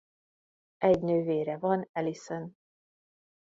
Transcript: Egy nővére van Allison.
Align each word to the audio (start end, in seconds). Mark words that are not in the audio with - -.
Egy 0.77 1.01
nővére 1.01 1.57
van 1.57 1.89
Allison. 1.93 2.57